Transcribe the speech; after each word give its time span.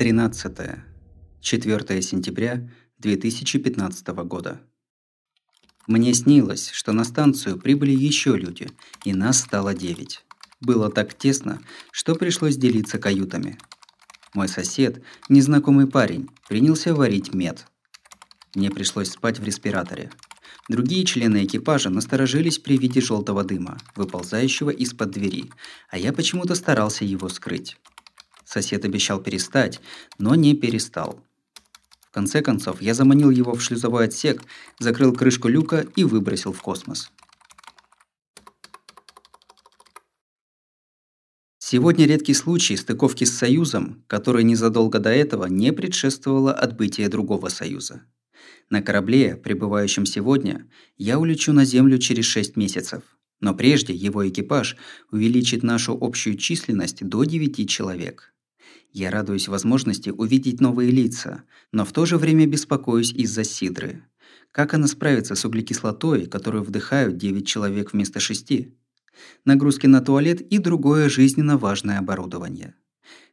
13. 0.00 0.56
4 1.42 2.00
сентября 2.00 2.70
2015 3.00 4.08
года. 4.24 4.62
Мне 5.86 6.14
снилось, 6.14 6.70
что 6.70 6.92
на 6.92 7.04
станцию 7.04 7.58
прибыли 7.58 7.90
еще 7.90 8.34
люди, 8.34 8.70
и 9.04 9.12
нас 9.12 9.40
стало 9.40 9.74
девять. 9.74 10.24
Было 10.58 10.90
так 10.90 11.12
тесно, 11.12 11.60
что 11.92 12.14
пришлось 12.14 12.56
делиться 12.56 12.96
каютами. 12.96 13.58
Мой 14.32 14.48
сосед, 14.48 15.02
незнакомый 15.28 15.86
парень, 15.86 16.30
принялся 16.48 16.94
варить 16.94 17.34
мед. 17.34 17.66
Мне 18.54 18.70
пришлось 18.70 19.10
спать 19.10 19.38
в 19.38 19.44
респираторе. 19.44 20.10
Другие 20.70 21.04
члены 21.04 21.44
экипажа 21.44 21.90
насторожились 21.90 22.58
при 22.58 22.78
виде 22.78 23.02
желтого 23.02 23.44
дыма, 23.44 23.76
выползающего 23.96 24.70
из-под 24.70 25.10
двери, 25.10 25.50
а 25.90 25.98
я 25.98 26.14
почему-то 26.14 26.54
старался 26.54 27.04
его 27.04 27.28
скрыть. 27.28 27.76
Сосед 28.50 28.84
обещал 28.84 29.20
перестать, 29.22 29.80
но 30.18 30.34
не 30.34 30.54
перестал. 30.54 31.24
В 32.00 32.10
конце 32.10 32.42
концов, 32.42 32.82
я 32.82 32.94
заманил 32.94 33.30
его 33.30 33.54
в 33.54 33.62
шлюзовой 33.62 34.06
отсек, 34.06 34.42
закрыл 34.80 35.12
крышку 35.12 35.46
люка 35.46 35.86
и 35.94 36.02
выбросил 36.02 36.52
в 36.52 36.60
космос. 36.60 37.12
Сегодня 41.58 42.06
редкий 42.06 42.34
случай 42.34 42.76
стыковки 42.76 43.22
с 43.22 43.38
Союзом, 43.38 44.02
который 44.08 44.42
незадолго 44.42 44.98
до 44.98 45.10
этого 45.10 45.46
не 45.46 45.72
предшествовало 45.72 46.52
отбытие 46.52 47.08
другого 47.08 47.50
Союза. 47.50 48.02
На 48.68 48.82
корабле, 48.82 49.36
прибывающем 49.36 50.06
сегодня, 50.06 50.68
я 50.96 51.20
улечу 51.20 51.52
на 51.52 51.64
Землю 51.64 51.98
через 51.98 52.24
6 52.24 52.56
месяцев. 52.56 53.04
Но 53.38 53.54
прежде 53.54 53.94
его 53.94 54.28
экипаж 54.28 54.76
увеличит 55.12 55.62
нашу 55.62 55.96
общую 55.98 56.36
численность 56.36 57.06
до 57.06 57.22
9 57.22 57.70
человек. 57.70 58.34
Я 58.92 59.10
радуюсь 59.10 59.48
возможности 59.48 60.10
увидеть 60.10 60.60
новые 60.60 60.90
лица, 60.90 61.44
но 61.72 61.84
в 61.84 61.92
то 61.92 62.06
же 62.06 62.16
время 62.16 62.46
беспокоюсь 62.46 63.12
из-за 63.12 63.44
Сидры. 63.44 64.02
Как 64.52 64.74
она 64.74 64.88
справится 64.88 65.34
с 65.34 65.44
углекислотой, 65.44 66.26
которую 66.26 66.64
вдыхают 66.64 67.16
9 67.16 67.46
человек 67.46 67.92
вместо 67.92 68.18
6? 68.18 68.68
Нагрузки 69.44 69.86
на 69.86 70.00
туалет 70.00 70.40
и 70.40 70.58
другое 70.58 71.08
жизненно 71.08 71.56
важное 71.56 71.98
оборудование. 71.98 72.74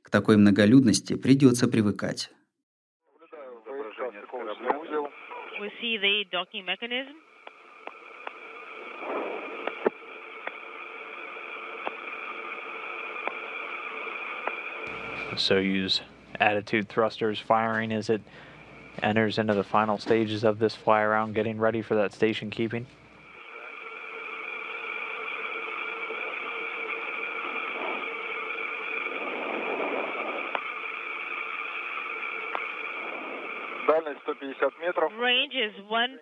К 0.04 0.10
такой 0.10 0.38
многолюдности 0.38 1.16
придется 1.16 1.68
привыкать. 1.68 2.32
We 5.60 5.72
see 5.82 5.98
the 5.98 6.24
docking 6.32 6.66
mechanism. 6.66 7.27
Soyuz 15.36 16.02
attitude 16.40 16.90
thrusters 16.90 17.40
firing 17.40 17.92
as 17.92 18.10
it 18.10 18.22
enters 19.02 19.38
into 19.38 19.54
the 19.54 19.64
final 19.64 19.98
stages 19.98 20.44
of 20.44 20.60
this 20.60 20.76
fly 20.76 21.02
around, 21.02 21.36
getting 21.36 21.60
ready 21.60 21.82
for 21.82 21.96
that 21.96 22.14
station 22.14 22.50
keeping. 22.50 22.86
Range 35.20 35.54
is 35.54 35.74
1 35.88 36.20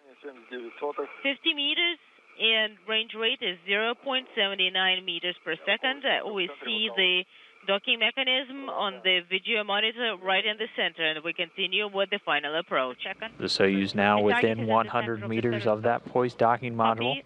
50 1.23 1.53
meters 1.53 1.98
and 2.39 2.73
range 2.88 3.11
rate 3.17 3.39
is 3.42 3.58
0.79 3.67 5.05
meters 5.05 5.36
per 5.44 5.55
second. 5.65 6.04
Uh, 6.05 6.08
I 6.08 6.20
always 6.20 6.49
see 6.64 6.89
the 6.95 7.23
docking 7.65 7.99
mechanism 7.99 8.70
on 8.70 9.02
the 9.03 9.20
video 9.30 9.64
monitor 9.64 10.15
right 10.23 10.45
in 10.45 10.58
the 10.58 10.67
center, 10.76 11.05
and 11.05 11.23
we 11.23 11.33
continue 11.33 11.87
with 11.87 12.09
the 12.09 12.20
final 12.26 12.58
approach. 12.58 12.98
The 13.37 13.45
Soyuz 13.45 13.95
now 13.95 14.21
within 14.21 14.67
100 14.67 15.27
meters 15.27 15.65
of 15.65 15.81
that 15.83 16.05
poised 16.05 16.37
docking 16.37 16.76
module, 16.76 17.21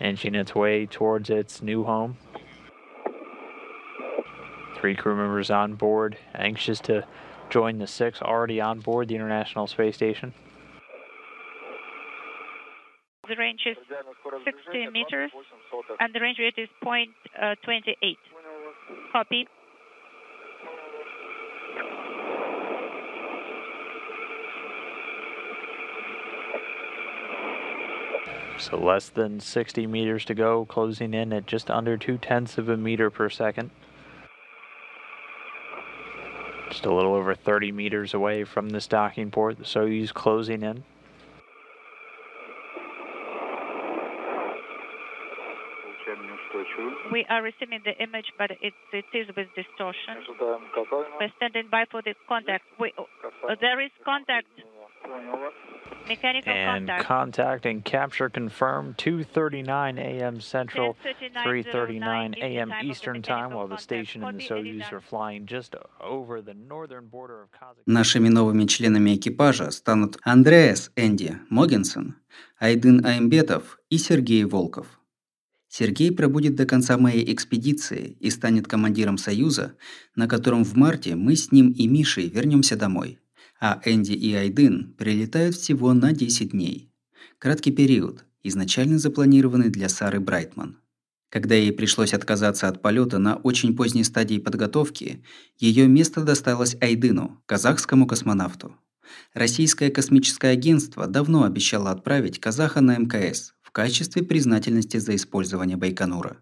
inching 0.00 0.34
its 0.34 0.54
way 0.54 0.86
towards 0.86 1.30
its 1.30 1.62
new 1.62 1.84
home. 1.84 2.16
Three 4.76 4.94
crew 4.94 5.16
members 5.16 5.50
on 5.50 5.74
board, 5.74 6.16
anxious 6.34 6.80
to 6.80 7.06
join 7.50 7.78
the 7.78 7.86
six 7.86 8.22
already 8.22 8.60
on 8.60 8.80
board 8.80 9.08
the 9.08 9.14
International 9.14 9.66
Space 9.66 9.96
Station. 9.96 10.32
The 13.28 13.36
range 13.36 13.60
is 13.66 13.76
60 14.44 14.90
meters, 14.90 15.30
and 16.00 16.14
the 16.14 16.20
range 16.20 16.38
rate 16.38 16.54
is 16.56 16.68
uh, 16.82 17.54
0.28. 17.64 18.16
Copy. 19.12 19.46
So 28.58 28.76
less 28.76 29.08
than 29.08 29.40
60 29.40 29.86
meters 29.86 30.24
to 30.26 30.34
go, 30.34 30.66
closing 30.66 31.14
in 31.14 31.32
at 31.32 31.46
just 31.46 31.70
under 31.70 31.96
two 31.96 32.18
tenths 32.18 32.58
of 32.58 32.68
a 32.68 32.76
meter 32.76 33.10
per 33.10 33.30
second. 33.30 33.70
Just 36.68 36.84
a 36.84 36.92
little 36.92 37.14
over 37.14 37.34
30 37.34 37.72
meters 37.72 38.12
away 38.12 38.44
from 38.44 38.68
this 38.68 38.86
docking 38.86 39.30
port, 39.30 39.58
the 39.58 39.64
Soyuz 39.64 40.12
closing 40.12 40.62
in. 40.62 40.84
We 47.11 47.25
are 47.29 47.41
receiving 47.41 47.81
the 47.83 47.95
image, 48.01 48.25
but 48.37 48.51
it, 48.61 48.73
it 48.93 49.05
is 49.13 49.27
with 49.35 49.47
distortion. 49.55 50.17
Ожидаем 50.17 50.61
касания. 50.73 51.17
We're 51.19 51.31
standing 51.37 51.67
by 51.71 51.85
for 51.91 52.01
the 52.01 52.13
contact. 52.27 52.63
We, 52.79 52.93
uh, 52.97 53.03
Касание. 53.23 53.59
there 53.61 53.79
is 53.81 53.91
contact, 54.03 54.47
Понял 55.03 55.37
вас. 55.37 55.53
mechanical 56.07 56.51
And 56.51 56.87
contact. 56.87 57.05
contact 57.05 57.65
and 57.65 57.83
capture 57.85 58.29
confirmed 58.29 58.97
2:39 58.97 59.97
a.m. 59.99 60.39
Central, 60.41 60.95
3:39 61.45 62.35
a.m. 62.41 62.71
Eastern 62.83 63.21
Time, 63.21 63.53
while 63.53 63.67
the 63.67 63.77
station 63.77 64.23
and 64.23 64.39
the 64.39 64.43
Soyuz 64.47 64.91
are 64.91 64.99
flying 65.01 65.45
just 65.45 65.75
over 66.01 66.41
the 66.41 66.53
northern 66.53 67.07
border 67.07 67.41
of 67.43 67.49
Kazakhstan. 67.51 67.85
Нашими 67.85 68.29
новыми 68.29 68.65
членами 68.65 69.15
экипажа 69.15 69.71
станут 69.71 70.17
Андреас 70.23 70.91
Энди 70.95 71.37
Могенсон, 71.51 72.15
Айдын 72.59 73.05
Аймбетов 73.05 73.79
и 73.89 73.97
Сергей 73.97 74.43
Волков. 74.45 74.87
Сергей 75.72 76.10
пробудет 76.10 76.56
до 76.56 76.66
конца 76.66 76.98
моей 76.98 77.32
экспедиции 77.32 78.16
и 78.18 78.28
станет 78.30 78.66
командиром 78.66 79.16
Союза, 79.16 79.76
на 80.16 80.26
котором 80.26 80.64
в 80.64 80.74
марте 80.74 81.14
мы 81.14 81.36
с 81.36 81.52
ним 81.52 81.70
и 81.70 81.86
Мишей 81.86 82.28
вернемся 82.28 82.76
домой. 82.76 83.20
А 83.60 83.80
Энди 83.84 84.12
и 84.12 84.34
Айдын 84.34 84.92
прилетают 84.98 85.54
всего 85.54 85.92
на 85.92 86.10
10 86.12 86.50
дней. 86.50 86.92
Краткий 87.38 87.70
период, 87.70 88.24
изначально 88.42 88.98
запланированный 88.98 89.68
для 89.68 89.88
Сары 89.88 90.18
Брайтман. 90.18 90.76
Когда 91.28 91.54
ей 91.54 91.72
пришлось 91.72 92.14
отказаться 92.14 92.66
от 92.66 92.82
полета 92.82 93.18
на 93.18 93.36
очень 93.36 93.76
поздней 93.76 94.02
стадии 94.02 94.38
подготовки, 94.38 95.22
ее 95.56 95.86
место 95.86 96.24
досталось 96.24 96.76
Айдыну, 96.80 97.40
казахскому 97.46 98.08
космонавту. 98.08 98.74
Российское 99.34 99.90
космическое 99.90 100.48
агентство 100.48 101.06
давно 101.06 101.44
обещало 101.44 101.92
отправить 101.92 102.40
казаха 102.40 102.80
на 102.80 102.98
МКС 102.98 103.54
в 103.70 103.72
качестве 103.72 104.24
признательности 104.24 104.96
за 104.96 105.14
использование 105.14 105.76
Байконура. 105.76 106.38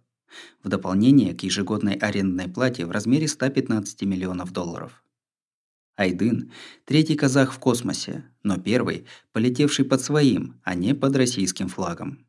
В 0.62 0.70
дополнение 0.70 1.34
к 1.34 1.42
ежегодной 1.42 1.92
арендной 1.92 2.48
плате 2.48 2.86
в 2.86 2.90
размере 2.90 3.28
115 3.28 4.00
миллионов 4.04 4.50
долларов. 4.50 5.04
Айдын– 5.98 6.50
третий 6.86 7.16
казах 7.16 7.52
в 7.52 7.58
космосе, 7.58 8.24
но 8.42 8.56
первый, 8.56 9.04
полетевший 9.32 9.84
под 9.84 10.00
своим, 10.00 10.58
а 10.64 10.74
не 10.74 10.94
под 10.94 11.16
российским 11.16 11.68
флагом. 11.68 12.24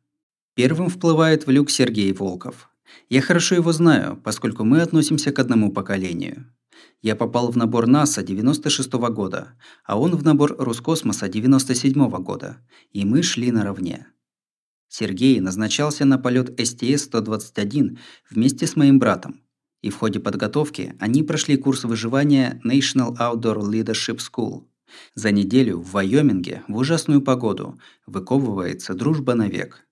Первым 0.54 0.90
вплывает 0.90 1.46
в 1.46 1.50
люк 1.50 1.70
Сергей 1.70 2.12
Волков. 2.12 2.68
Я 3.08 3.22
хорошо 3.22 3.54
его 3.54 3.72
знаю, 3.72 4.20
поскольку 4.22 4.64
мы 4.64 4.82
относимся 4.82 5.32
к 5.32 5.38
одному 5.38 5.72
поколению. 5.72 6.52
Я 7.00 7.16
попал 7.16 7.50
в 7.50 7.56
набор 7.56 7.86
НАСА 7.86 8.22
96 8.22 8.90
-го 8.90 9.10
года, 9.10 9.54
а 9.82 9.98
он 9.98 10.14
в 10.14 10.22
набор 10.24 10.56
Роскосмоса 10.58 11.26
97 11.30 12.06
-го 12.06 12.22
года, 12.22 12.58
и 12.92 13.06
мы 13.06 13.22
шли 13.22 13.50
наравне. 13.50 14.06
Сергей 14.90 15.38
назначался 15.38 16.04
на 16.04 16.18
полет 16.18 16.58
СТС-121 16.58 17.96
вместе 18.28 18.66
с 18.66 18.74
моим 18.74 18.98
братом, 18.98 19.40
и 19.82 19.88
в 19.88 19.96
ходе 19.96 20.18
подготовки 20.18 20.96
они 20.98 21.22
прошли 21.22 21.56
курс 21.56 21.84
выживания 21.84 22.60
National 22.66 23.16
Outdoor 23.16 23.60
Leadership 23.60 24.18
School. 24.18 24.64
За 25.14 25.30
неделю 25.30 25.78
в 25.78 25.92
Вайоминге 25.92 26.64
в 26.66 26.76
ужасную 26.76 27.22
погоду 27.22 27.78
выковывается 28.04 28.94
дружба 28.94 29.34
навек. 29.34 29.86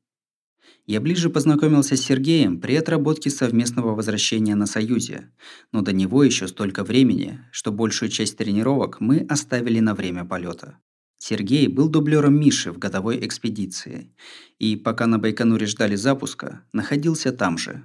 Я 0.85 1.00
ближе 1.00 1.31
познакомился 1.31 1.97
с 1.97 2.00
Сергеем 2.00 2.61
при 2.61 2.75
отработке 2.75 3.31
совместного 3.31 3.95
возвращения 3.95 4.56
на 4.56 4.67
Союзе, 4.67 5.31
но 5.71 5.83
до 5.83 5.93
него 5.93 6.25
еще 6.25 6.49
столько 6.49 6.83
времени, 6.83 7.39
что 7.53 7.71
большую 7.71 8.09
часть 8.09 8.37
тренировок 8.37 9.00
мы 9.00 9.25
оставили 9.29 9.79
на 9.79 9.95
время 9.95 10.25
полета. 10.25 10.79
Сергей 11.19 11.67
был 11.67 11.88
дублером 11.88 12.38
Миши 12.41 12.73
в 12.73 12.79
годовой 12.79 13.25
экспедиции, 13.26 14.15
и 14.59 14.76
пока 14.76 15.06
на 15.06 15.19
Байконуре 15.19 15.67
ждали 15.67 15.97
запуска, 15.97 16.65
находился 16.73 17.32
там 17.32 17.59
же. 17.59 17.85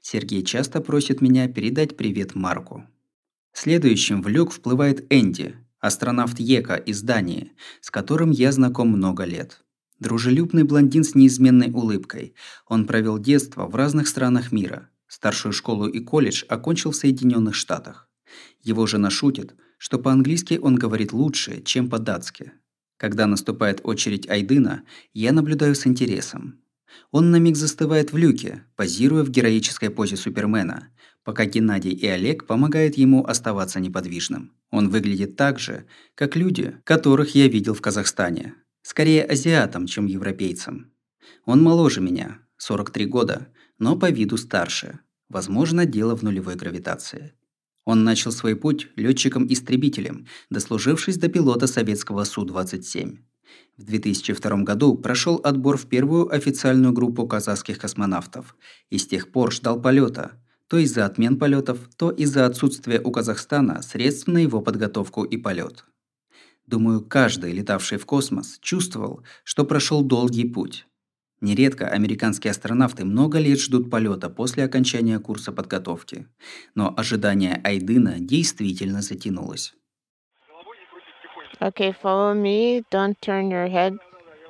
Сергей 0.00 0.44
часто 0.44 0.80
просит 0.80 1.20
меня 1.20 1.48
передать 1.48 1.96
привет 1.96 2.34
Марку. 2.34 2.86
Следующим 3.52 4.22
в 4.22 4.28
люк 4.28 4.52
вплывает 4.52 5.06
Энди, 5.10 5.56
астронавт 5.80 6.38
Ека 6.38 6.76
из 6.76 7.02
Дании, 7.02 7.52
с 7.80 7.90
которым 7.90 8.30
я 8.30 8.52
знаком 8.52 8.88
много 8.88 9.24
лет. 9.24 9.64
Дружелюбный 9.98 10.62
блондин 10.62 11.04
с 11.04 11.14
неизменной 11.14 11.70
улыбкой. 11.70 12.34
Он 12.68 12.86
провел 12.86 13.18
детство 13.18 13.66
в 13.66 13.74
разных 13.74 14.08
странах 14.08 14.52
мира. 14.52 14.90
Старшую 15.08 15.52
школу 15.52 15.86
и 15.86 16.00
колледж 16.00 16.44
окончил 16.48 16.90
в 16.90 16.96
Соединенных 16.96 17.54
Штатах. 17.54 18.10
Его 18.60 18.86
жена 18.86 19.08
шутит, 19.08 19.54
что 19.78 19.98
по-английски 19.98 20.58
он 20.60 20.74
говорит 20.74 21.12
лучше, 21.12 21.62
чем 21.62 21.88
по-датски. 21.88 22.52
Когда 22.96 23.26
наступает 23.26 23.80
очередь 23.84 24.28
Айдына, 24.28 24.84
я 25.12 25.32
наблюдаю 25.32 25.74
с 25.74 25.86
интересом. 25.86 26.60
Он 27.10 27.30
на 27.30 27.36
миг 27.36 27.56
застывает 27.56 28.12
в 28.12 28.16
люке, 28.16 28.64
позируя 28.74 29.22
в 29.22 29.30
героической 29.30 29.90
позе 29.90 30.16
Супермена, 30.16 30.88
пока 31.24 31.44
Геннадий 31.44 31.92
и 31.92 32.06
Олег 32.06 32.46
помогают 32.46 32.96
ему 32.96 33.26
оставаться 33.26 33.80
неподвижным. 33.80 34.52
Он 34.70 34.88
выглядит 34.88 35.36
так 35.36 35.58
же, 35.58 35.86
как 36.14 36.36
люди, 36.36 36.76
которых 36.84 37.34
я 37.34 37.48
видел 37.48 37.74
в 37.74 37.82
Казахстане. 37.82 38.54
Скорее 38.82 39.24
азиатом, 39.24 39.86
чем 39.86 40.06
европейцем. 40.06 40.92
Он 41.44 41.62
моложе 41.62 42.00
меня, 42.00 42.38
43 42.56 43.06
года, 43.06 43.48
но 43.78 43.96
по 43.96 44.10
виду 44.10 44.36
старше. 44.36 45.00
Возможно, 45.28 45.84
дело 45.84 46.16
в 46.16 46.22
нулевой 46.22 46.54
гравитации. 46.54 47.34
Он 47.86 48.02
начал 48.02 48.32
свой 48.32 48.56
путь 48.56 48.88
летчиком-истребителем, 48.96 50.26
дослужившись 50.50 51.18
до 51.18 51.28
пилота 51.28 51.68
советского 51.68 52.24
Су-27. 52.24 53.18
В 53.78 53.84
2002 53.84 54.62
году 54.62 54.96
прошел 54.96 55.40
отбор 55.44 55.76
в 55.78 55.86
первую 55.86 56.34
официальную 56.34 56.92
группу 56.92 57.26
казахских 57.28 57.78
космонавтов 57.78 58.56
и 58.90 58.98
с 58.98 59.06
тех 59.06 59.30
пор 59.30 59.52
ждал 59.52 59.80
полета, 59.80 60.32
то 60.68 60.78
из-за 60.78 61.06
отмен 61.06 61.38
полетов, 61.38 61.78
то 61.96 62.10
из-за 62.10 62.44
отсутствия 62.44 63.00
у 63.00 63.12
Казахстана 63.12 63.80
средств 63.82 64.26
на 64.26 64.38
его 64.38 64.60
подготовку 64.60 65.22
и 65.22 65.36
полет. 65.36 65.84
Думаю, 66.66 67.02
каждый, 67.02 67.52
летавший 67.52 67.98
в 67.98 68.06
космос, 68.06 68.58
чувствовал, 68.60 69.22
что 69.44 69.64
прошел 69.64 70.02
долгий 70.02 70.48
путь. 70.48 70.86
Нередко 71.42 71.86
американские 71.86 72.50
астронавты 72.50 73.04
много 73.04 73.38
лет 73.38 73.60
ждут 73.60 73.90
полета 73.90 74.30
после 74.30 74.64
окончания 74.64 75.18
курса 75.18 75.52
подготовки, 75.52 76.26
но 76.74 76.94
ожидание 76.96 77.60
Айдына 77.62 78.20
действительно 78.20 79.02
затянулось. 79.02 79.74
Okay, 81.60 81.94
follow 82.02 82.34
me. 82.34 82.84
Don't 82.90 83.18
turn 83.20 83.50
your 83.50 83.68
head 83.68 83.98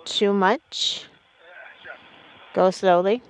too 0.04 0.32
much. 0.32 1.06
Go 2.54 2.70
slowly. 2.70 3.22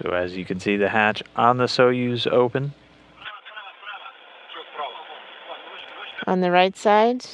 So 0.00 0.10
as 0.10 0.36
you 0.36 0.44
can 0.44 0.58
see, 0.58 0.76
the 0.76 0.88
hatch 0.88 1.22
on 1.36 1.58
the 1.58 1.66
Soyuz 1.66 2.26
open. 2.26 2.72
On 6.26 6.40
the 6.40 6.50
right 6.50 6.76
side. 6.76 7.24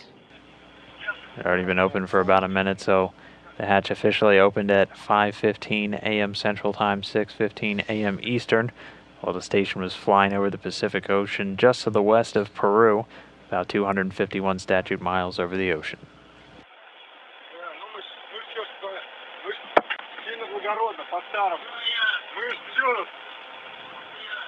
Already 1.45 1.65
been 1.65 1.79
open 1.79 2.07
for 2.07 2.21
about 2.21 2.43
a 2.43 2.49
minute, 2.49 2.81
so 2.81 3.13
the 3.59 3.67
hatch 3.67 3.91
officially 3.91 4.39
opened 4.39 4.71
at 4.71 4.95
5:15 4.95 5.95
a.m. 6.03 6.35
Central 6.35 6.73
Time, 6.73 7.03
6:15 7.03 7.85
a.m. 7.89 8.19
Eastern, 8.23 8.73
while 9.21 9.33
the 9.33 9.43
station 9.43 9.81
was 9.81 9.95
flying 9.95 10.33
over 10.33 10.51
the 10.51 10.59
Pacific 10.59 11.09
Ocean 11.09 11.57
just 11.57 11.85
to 11.85 11.91
the 11.91 12.03
west 12.03 12.35
of 12.37 12.53
Peru, 12.55 13.07
about 13.49 13.69
251 13.69 14.59
statute 14.59 15.01
miles 15.01 15.39
over 15.39 15.57
the 15.57 15.73
ocean. 15.73 15.99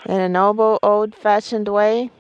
In 0.07 0.21
a 0.21 0.29
noble, 0.29 0.79
old-fashioned 0.83 1.69
way. 1.69 2.11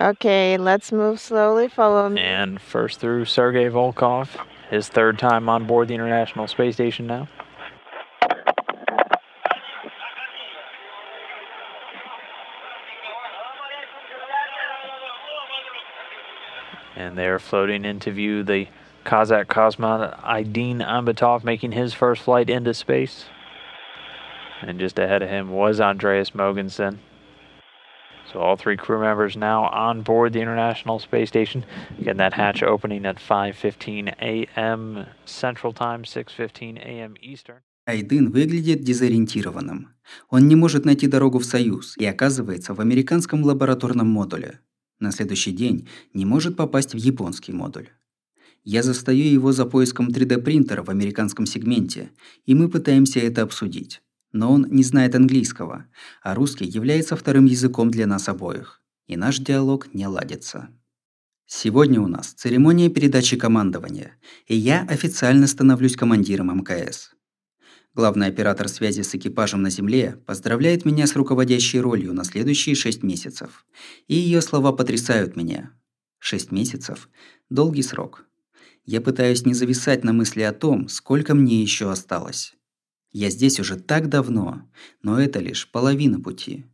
Okay, 0.00 0.56
let's 0.56 0.92
move 0.92 1.18
slowly. 1.18 1.68
Follow 1.68 2.08
me. 2.08 2.20
And 2.20 2.60
first 2.60 3.00
through 3.00 3.24
Sergei 3.24 3.68
Volkov, 3.68 4.28
his 4.70 4.88
third 4.88 5.18
time 5.18 5.48
on 5.48 5.66
board 5.66 5.88
the 5.88 5.94
International 5.94 6.46
Space 6.46 6.74
Station 6.74 7.08
now. 7.08 7.28
And 16.94 17.18
they're 17.18 17.40
floating 17.40 17.84
into 17.84 18.12
view 18.12 18.44
the 18.44 18.68
Kazakh 19.04 19.46
cosmonaut 19.46 20.20
Aydin 20.22 20.80
Ambatov 20.80 21.42
making 21.42 21.72
his 21.72 21.92
first 21.92 22.22
flight 22.22 22.48
into 22.48 22.72
space. 22.72 23.24
And 24.62 24.78
just 24.78 24.98
ahead 24.98 25.22
of 25.22 25.28
him 25.28 25.50
was 25.50 25.80
Andreas 25.80 26.30
Mogensen. 26.30 26.98
So 28.32 28.40
all 28.40 28.56
three 28.56 28.76
crew 28.76 29.00
members 29.00 29.36
now 29.36 29.70
on 29.72 30.02
board 30.02 30.34
the 30.34 30.40
International 30.40 30.98
Space 30.98 31.28
Station. 31.28 31.64
Again, 31.98 32.18
that 32.18 32.34
hatch 32.34 32.62
opening 32.62 33.06
at 33.06 33.16
5:15 33.16 34.14
a.m. 34.20 35.06
Central 35.24 35.72
Time, 35.72 36.04
6:15 36.04 36.76
a.m. 36.78 37.14
Eastern. 37.22 37.62
Айдын 37.86 38.30
выглядит 38.30 38.82
дезориентированным. 38.82 39.94
Он 40.28 40.46
не 40.46 40.56
может 40.56 40.84
найти 40.84 41.06
дорогу 41.06 41.38
в 41.38 41.46
Союз 41.46 41.96
и 41.96 42.04
оказывается 42.04 42.74
в 42.74 42.80
американском 42.80 43.42
лабораторном 43.42 44.08
модуле. 44.08 44.60
На 45.00 45.10
следующий 45.10 45.52
день 45.52 45.88
не 46.12 46.26
может 46.26 46.54
попасть 46.54 46.92
в 46.92 46.98
японский 46.98 47.52
модуль. 47.52 47.88
Я 48.62 48.82
застаю 48.82 49.24
его 49.24 49.52
за 49.52 49.64
поиском 49.64 50.08
3D-принтера 50.08 50.82
в 50.82 50.90
американском 50.90 51.46
сегменте, 51.46 52.10
и 52.44 52.54
мы 52.54 52.68
пытаемся 52.68 53.20
это 53.20 53.40
обсудить. 53.40 54.02
Но 54.32 54.52
он 54.52 54.66
не 54.70 54.82
знает 54.82 55.14
английского, 55.14 55.86
а 56.22 56.34
русский 56.34 56.66
является 56.66 57.16
вторым 57.16 57.46
языком 57.46 57.90
для 57.90 58.06
нас 58.06 58.28
обоих, 58.28 58.82
и 59.06 59.16
наш 59.16 59.38
диалог 59.38 59.92
не 59.94 60.06
ладится. 60.06 60.68
Сегодня 61.46 62.00
у 62.02 62.08
нас 62.08 62.34
церемония 62.34 62.90
передачи 62.90 63.36
командования, 63.38 64.16
и 64.46 64.54
я 64.54 64.82
официально 64.82 65.46
становлюсь 65.46 65.96
командиром 65.96 66.54
МКС. 66.58 67.12
Главный 67.94 68.26
оператор 68.26 68.68
связи 68.68 69.00
с 69.00 69.14
экипажем 69.14 69.62
на 69.62 69.70
Земле 69.70 70.22
поздравляет 70.26 70.84
меня 70.84 71.06
с 71.06 71.16
руководящей 71.16 71.80
ролью 71.80 72.12
на 72.12 72.24
следующие 72.24 72.74
шесть 72.74 73.02
месяцев. 73.02 73.64
И 74.08 74.14
ее 74.14 74.42
слова 74.42 74.72
потрясают 74.72 75.36
меня. 75.36 75.72
Шесть 76.18 76.52
месяцев– 76.52 77.08
долгий 77.50 77.82
срок. 77.82 78.26
Я 78.84 79.00
пытаюсь 79.00 79.46
не 79.46 79.54
зависать 79.54 80.04
на 80.04 80.12
мысли 80.12 80.42
о 80.42 80.52
том, 80.52 80.88
сколько 80.88 81.34
мне 81.34 81.62
еще 81.62 81.90
осталось. 81.90 82.57
Я 83.12 83.30
здесь 83.30 83.58
уже 83.58 83.76
так 83.76 84.08
давно, 84.08 84.62
но 85.02 85.20
это 85.20 85.40
лишь 85.40 85.66
половина 85.68 86.20
пути. 86.20 86.64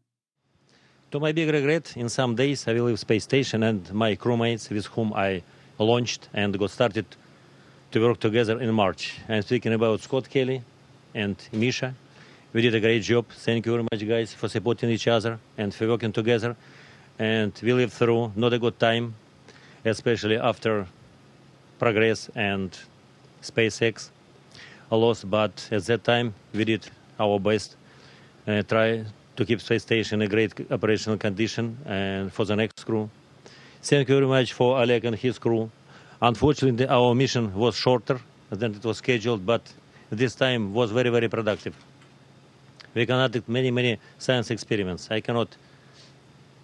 To 1.13 1.21
my 1.21 1.33
big 1.33 1.49
regret, 1.49 1.93
in 1.95 2.09
some 2.09 2.35
days 2.35 2.67
I 2.67 2.75
will 2.75 2.87
leave 2.87 2.99
space 2.99 3.23
station 3.23 3.63
and 3.63 3.93
my 3.93 4.17
crewmates 4.17 4.69
with 4.69 4.87
whom 4.87 5.13
I 5.15 5.45
launched 5.79 6.29
and 6.33 6.59
got 6.59 6.73
started 6.73 7.07
to 7.93 8.01
work 8.01 8.19
together 8.19 8.61
in 8.61 8.75
March. 8.75 9.15
I'm 9.29 9.43
speaking 9.43 9.73
about 9.73 10.01
Scott 10.01 10.29
Kelly 10.29 10.63
and 11.15 11.37
Misha. 11.53 11.95
We 12.53 12.63
did 12.63 12.75
a 12.75 12.81
great 12.81 13.03
job. 13.03 13.27
Thank 13.29 13.67
you 13.67 13.73
very 13.73 13.85
much, 13.85 14.09
guys, 14.09 14.35
for 14.35 14.49
supporting 14.49 14.91
each 14.91 15.07
other 15.07 15.39
and 15.57 15.73
for 15.73 15.87
working 15.87 16.13
together. 16.13 16.57
And 17.17 17.53
we 17.63 17.73
lived 17.73 17.93
through 17.93 18.33
not 18.35 18.53
a 18.53 18.59
good 18.59 18.81
time, 18.81 19.15
especially 19.85 20.37
after 20.37 20.89
Progress 21.79 22.29
and 22.35 22.77
SpaceX 23.41 24.11
loss, 24.97 25.25
but 25.25 25.69
at 25.71 25.85
that 25.87 26.05
time 26.05 26.35
we 26.53 26.65
did 26.65 26.87
our 27.19 27.39
best, 27.39 27.77
uh, 28.47 28.63
try 28.63 29.05
to 29.37 29.45
keep 29.45 29.61
space 29.61 29.83
station 29.83 30.23
in 30.23 30.27
a 30.27 30.31
great 30.31 30.53
operational 30.71 31.19
condition 31.19 31.77
and 31.87 32.33
for 32.33 32.45
the 32.45 32.57
next 32.57 32.85
crew. 32.85 33.09
Thank 33.83 34.09
you 34.09 34.15
very 34.15 34.27
much 34.27 34.53
for 34.53 34.79
Oleg 34.81 35.05
and 35.05 35.17
his 35.17 35.39
crew. 35.39 35.71
Unfortunately, 36.23 36.87
our 36.89 37.15
mission 37.15 37.53
was 37.55 37.75
shorter 37.75 38.21
than 38.51 38.75
it 38.75 38.85
was 38.85 38.99
scheduled, 38.99 39.45
but 39.45 39.73
this 40.11 40.35
time 40.35 40.73
was 40.73 40.91
very, 40.91 41.11
very 41.11 41.29
productive. 41.29 41.75
We 42.95 43.07
conducted 43.07 43.49
many, 43.49 43.71
many 43.71 43.99
science 44.19 44.51
experiments. 44.51 45.09
I 45.11 45.21
cannot 45.21 45.57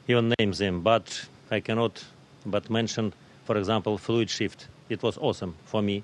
even 0.07 0.33
name 0.39 0.53
them, 0.53 0.81
but 0.83 1.27
I 1.51 1.61
cannot 1.61 2.05
but 2.47 2.71
mention, 2.71 3.13
for 3.45 3.57
example, 3.57 3.99
fluid 3.99 4.31
shift. 4.31 4.69
It 4.89 5.03
was 5.03 5.19
awesome 5.19 5.55
for 5.65 5.83
me. 5.83 6.03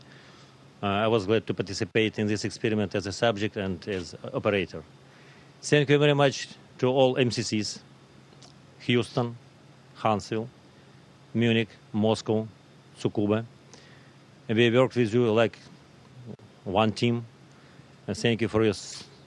Uh, 0.83 0.87
I 0.87 1.06
was 1.06 1.26
glad 1.26 1.47
to 1.47 1.54
participate 1.54 2.18
in 2.18 2.26
this 2.26 2.45
experiment 2.45 2.95
as 2.95 3.06
a 3.06 3.12
subject 3.12 3.56
and 3.56 3.87
as 3.88 4.14
operator. 4.35 4.83
Thank 5.62 5.88
you 5.88 5.99
very 5.99 6.14
much 6.14 6.49
to 6.78 6.88
all 6.88 7.16
MCCs, 7.16 7.80
Houston, 8.80 9.37
Huntsville, 9.95 10.49
Munich, 11.33 11.68
Moscow, 11.92 12.47
Tsukuba. 12.99 13.45
We 14.49 14.71
worked 14.71 14.97
with 14.97 15.12
you 15.12 15.33
like 15.33 15.59
one 16.64 16.92
team. 16.92 17.25
And 18.06 18.16
thank 18.16 18.40
you 18.40 18.49
for 18.49 18.62
your 18.62 18.75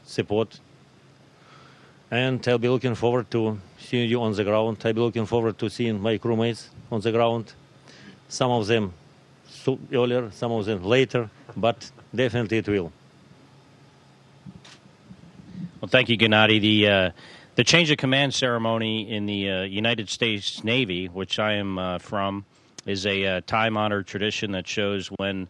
support. 0.06 0.60
And 2.12 2.46
I'll 2.48 2.58
be 2.58 2.70
looking 2.70 2.96
forward 2.96 3.30
to 3.32 3.60
seeing 3.80 4.10
you 4.10 4.22
on 4.22 4.34
the 4.34 4.44
ground. 4.44 4.78
I'll 4.86 4.94
be 4.94 5.02
looking 5.02 5.26
forward 5.26 5.58
to 5.60 5.70
seeing 5.70 6.00
my 6.00 6.18
crewmates 6.18 6.68
on 6.92 7.02
the 7.02 7.12
ground. 7.12 7.54
Some 8.28 8.52
of 8.52 8.68
them 8.68 8.94
earlier, 9.94 10.32
some 10.32 10.52
of 10.52 10.66
them 10.66 10.84
later, 10.84 11.30
but 11.56 11.92
definitely 12.16 12.58
it 12.58 12.68
will. 12.68 12.92
Well, 15.82 15.90
thank 15.90 16.10
you, 16.10 16.18
Gennady. 16.18 16.60
The 16.60 16.88
uh, 16.88 17.12
the 17.56 17.64
change 17.64 17.90
of 17.90 17.98
command 17.98 18.34
ceremony 18.34 19.10
in 19.10 19.26
the 19.26 19.50
uh, 19.50 19.62
United 19.64 20.10
States 20.10 20.64
Navy, 20.64 21.08
which 21.08 21.40
I 21.40 21.54
am 21.54 21.78
uh, 21.78 22.00
from, 22.00 22.46
is 22.86 23.06
a 23.06 23.26
uh, 23.26 23.42
time 23.48 23.78
honored 23.78 24.06
tradition 24.06 24.52
that 24.52 24.68
shows 24.68 25.08
when 25.18 25.48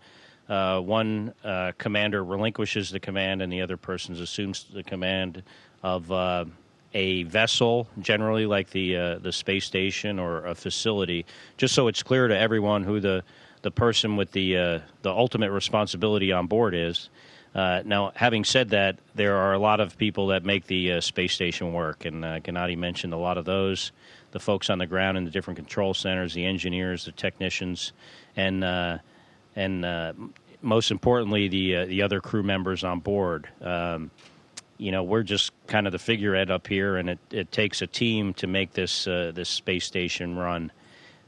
uh, 0.47 0.81
one 0.81 1.33
uh, 1.43 1.71
commander 1.77 2.23
relinquishes 2.23 2.91
the 2.91 2.99
command 2.99 3.41
and 3.41 3.51
the 3.51 3.61
other 3.61 3.77
person 3.77 4.15
assumes 4.21 4.65
the 4.71 4.83
command 4.83 5.41
of 5.83 6.11
a 6.93 7.23
vessel, 7.23 7.87
generally 7.99 8.45
like 8.45 8.69
the 8.69 9.19
the 9.21 9.31
space 9.31 9.65
station 9.65 10.19
or 10.19 10.45
a 10.45 10.55
facility, 10.55 11.25
just 11.57 11.73
so 11.73 11.87
it's 11.87 12.03
clear 12.03 12.27
to 12.27 12.37
everyone 12.37 12.83
who 12.83 12.99
the 12.99 13.23
the 13.61 13.71
person 13.71 14.15
with 14.15 14.31
the 14.31 14.81
the 15.01 15.11
ultimate 15.11 15.51
responsibility 15.51 16.31
on 16.31 16.47
board 16.47 16.73
is. 16.73 17.09
Uh, 17.55 17.81
now, 17.83 18.11
having 18.15 18.43
said 18.43 18.69
that, 18.69 18.97
there 19.15 19.35
are 19.35 19.53
a 19.53 19.59
lot 19.59 19.79
of 19.79 19.97
people 19.97 20.27
that 20.27 20.45
make 20.45 20.67
the 20.67 20.93
uh, 20.93 21.01
space 21.01 21.33
station 21.33 21.73
work, 21.73 22.05
and 22.05 22.23
uh, 22.23 22.39
Gennady 22.39 22.77
mentioned 22.77 23.13
a 23.13 23.17
lot 23.17 23.37
of 23.37 23.45
those. 23.45 23.91
The 24.31 24.39
folks 24.39 24.69
on 24.69 24.77
the 24.77 24.85
ground 24.85 25.17
in 25.17 25.25
the 25.25 25.31
different 25.31 25.57
control 25.57 25.95
centers, 25.95 26.33
the 26.33 26.45
engineers, 26.45 27.05
the 27.05 27.11
technicians, 27.11 27.93
and 28.35 28.63
uh, 28.63 28.99
and 29.55 29.83
uh, 29.83 30.13
most 30.61 30.91
importantly, 30.91 31.47
the 31.47 31.75
uh, 31.77 31.85
the 31.85 32.03
other 32.03 32.21
crew 32.21 32.43
members 32.43 32.83
on 32.83 32.99
board. 32.99 33.49
Um, 33.61 34.11
you 34.77 34.91
know, 34.91 35.03
we're 35.03 35.23
just 35.23 35.51
kind 35.65 35.87
of 35.87 35.91
the 35.91 35.99
figurehead 35.99 36.51
up 36.51 36.67
here, 36.67 36.97
and 36.97 37.09
it, 37.09 37.19
it 37.31 37.51
takes 37.51 37.81
a 37.81 37.87
team 37.87 38.33
to 38.35 38.47
make 38.47 38.73
this 38.73 39.05
this 39.05 39.49
space 39.49 39.85
station 39.85 40.37
run. 40.37 40.71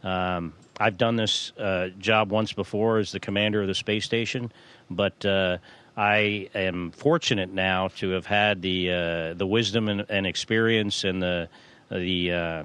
Um, 0.03 0.53
I've 0.79 0.97
done 0.97 1.15
this 1.15 1.51
job 1.99 2.31
once 2.31 2.53
before 2.53 2.97
as 2.97 3.11
the 3.11 3.19
commander 3.19 3.61
of 3.61 3.67
the 3.67 3.75
space 3.75 4.05
station, 4.05 4.51
but 4.89 5.25
I 5.97 6.49
am 6.55 6.91
fortunate 6.91 7.51
now 7.51 7.89
to 7.97 8.11
have 8.11 8.25
had 8.25 8.61
the 8.61 8.91
uh, 8.91 9.33
the 9.33 9.45
wisdom 9.45 9.89
and, 9.89 10.05
and, 10.09 10.25
experience 10.25 11.03
and 11.03 11.21
the 11.21 11.49
the 11.89 12.31
uh, 12.31 12.63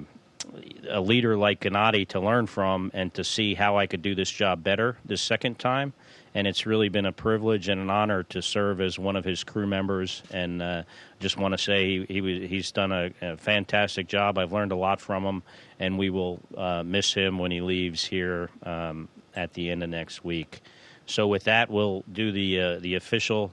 a 0.89 1.01
leader 1.01 1.35
like 1.35 1.61
Gennady 1.61 2.07
to 2.09 2.19
learn 2.19 2.47
from 2.47 2.89
and 2.93 3.13
to 3.15 3.23
see 3.23 3.53
how 3.53 3.77
I 3.77 3.85
could 3.85 4.01
do 4.01 4.15
this 4.15 4.31
job 4.31 4.63
better 4.63 4.97
this 5.03 5.21
second 5.21 5.59
time. 5.59 5.93
And 6.37 6.45
it's 6.45 6.67
really 6.67 6.87
been 6.87 7.07
a 7.07 7.11
privilege 7.11 7.67
and 7.67 7.81
an 7.81 7.89
honor 7.89 8.21
to 8.25 8.43
serve 8.43 8.79
as 8.79 8.99
one 8.99 9.15
of 9.15 9.25
his 9.25 9.43
crew 9.43 9.65
members. 9.65 10.21
And 10.29 10.61
uh, 10.61 10.83
just 11.19 11.35
want 11.35 11.53
to 11.53 11.57
say 11.57 12.05
he, 12.05 12.21
he 12.21 12.47
he's 12.47 12.71
done 12.71 12.91
a, 12.91 13.09
a, 13.23 13.37
fantastic 13.37 14.07
job. 14.07 14.37
I've 14.37 14.53
learned 14.53 14.71
a 14.71 14.75
lot 14.75 15.01
from 15.01 15.23
him, 15.23 15.41
and 15.79 15.97
we 15.97 16.11
will 16.11 16.39
uh, 16.55 16.83
miss 16.85 17.11
him 17.11 17.39
when 17.39 17.49
he 17.49 17.59
leaves 17.59 18.05
here 18.05 18.51
um, 18.61 19.07
at 19.35 19.51
the 19.55 19.71
end 19.71 19.81
of 19.81 19.89
next 19.89 20.23
week. 20.23 20.61
So 21.07 21.27
with 21.27 21.45
that, 21.45 21.71
we'll 21.71 22.03
do 22.13 22.31
the 22.31 22.61
uh, 22.61 22.79
the 22.81 22.93
official 22.93 23.51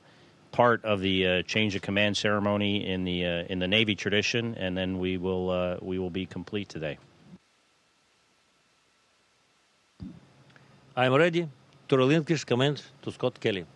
part 0.53 0.85
of 0.85 1.00
the 1.00 1.26
uh, 1.26 1.43
change 1.45 1.75
of 1.75 1.81
command 1.81 2.19
ceremony 2.19 2.87
in 2.87 3.05
the 3.05 3.25
uh, 3.25 3.45
in 3.49 3.61
the 3.61 3.69
Navy 3.69 3.95
tradition, 3.95 4.55
and 4.57 4.76
then 4.76 4.99
we 4.99 5.17
will 5.17 5.49
uh, 5.49 5.79
we 5.81 5.99
will 5.99 6.11
be 6.11 6.26
complete 6.26 6.69
today. 6.69 6.99
I'm 10.95 11.14
ready 11.14 11.49
to 11.88 11.97
relinquish 11.97 12.45
command 12.45 12.83
to 13.03 13.12
Scott 13.12 13.38
Kelly. 13.41 13.67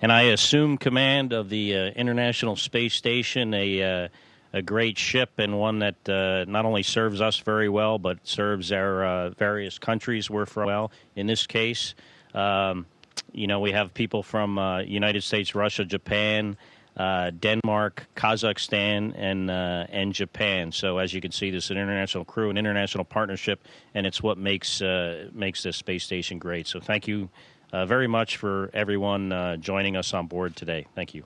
And 0.00 0.10
I 0.10 0.22
assume 0.32 0.78
command 0.78 1.32
of 1.32 1.48
the 1.48 1.76
uh, 1.76 1.80
International 1.90 2.56
Space 2.56 2.94
Station, 2.94 3.54
a 3.54 4.04
uh, 4.04 4.08
a 4.52 4.62
great 4.62 4.98
ship 4.98 5.30
and 5.38 5.58
one 5.58 5.78
that 5.78 6.08
uh, 6.08 6.44
not 6.50 6.64
only 6.64 6.82
serves 6.82 7.20
us 7.20 7.38
very 7.38 7.68
well, 7.68 7.98
but 7.98 8.18
serves 8.24 8.70
our 8.70 9.04
uh, 9.04 9.30
various 9.30 9.78
countries 9.78 10.28
we're 10.28 10.46
from 10.46 10.66
well. 10.66 10.92
In 11.16 11.26
this 11.26 11.46
case, 11.46 11.94
um, 12.34 12.86
you 13.32 13.46
know, 13.46 13.60
we 13.60 13.72
have 13.72 13.94
people 13.94 14.22
from 14.22 14.58
uh, 14.58 14.80
United 14.80 15.22
States, 15.22 15.54
Russia, 15.54 15.84
Japan, 15.84 16.56
uh, 16.97 17.31
Denmark, 17.31 18.07
Kazakhstan, 18.15 19.13
and 19.15 19.51
uh, 19.51 19.85
and 19.91 20.13
Japan. 20.13 20.71
So 20.71 20.97
as 20.97 21.13
you 21.13 21.21
can 21.21 21.31
see, 21.31 21.51
this 21.51 21.65
is 21.65 21.71
an 21.71 21.77
international 21.77 22.25
crew, 22.25 22.49
an 22.49 22.57
international 22.57 23.05
partnership, 23.05 23.59
and 23.93 24.07
it's 24.07 24.21
what 24.23 24.37
makes 24.37 24.81
uh, 24.81 25.29
makes 25.33 25.61
this 25.63 25.77
space 25.77 26.03
station 26.03 26.39
great. 26.39 26.67
So 26.67 26.79
thank 26.79 27.07
you 27.07 27.29
very 27.71 28.07
much 28.07 28.37
for 28.37 28.69
everyone 28.73 29.59
joining 29.61 29.95
us 29.97 30.13
on 30.13 30.27
board 30.27 30.55
today. 30.55 30.87
Thank 30.95 31.13
you. 31.13 31.23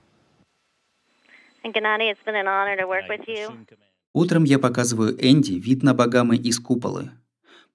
Gennady, 1.63 2.09
it's 2.11 2.23
been 2.25 2.35
an 2.35 2.47
honor 2.47 2.75
to 2.75 2.87
work 2.87 3.07
with 3.07 3.27
you. 3.27 3.65
Утром 4.13 4.43
я 4.43 4.59
показываю 4.59 5.15
Энди 5.21 5.53
вид 5.53 5.83
на 5.83 5.93
Багамы 5.93 6.35
из 6.35 6.59
куполы. 6.59 7.11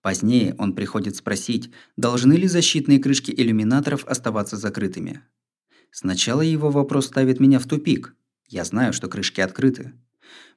Позднее 0.02 0.54
он 0.58 0.74
приходит 0.74 1.16
спросить, 1.16 1.70
должны 1.96 2.34
ли 2.34 2.46
защитные 2.46 2.98
крышки 2.98 3.32
иллюминаторов 3.34 4.04
оставаться 4.06 4.56
закрытыми. 4.56 5.22
Сначала 5.91 6.41
его 6.41 6.71
вопрос 6.71 7.07
ставит 7.07 7.39
меня 7.39 7.59
в 7.59 7.67
тупик. 7.67 8.15
Я 8.47 8.63
знаю, 8.63 8.93
что 8.93 9.07
крышки 9.07 9.41
открыты. 9.41 9.93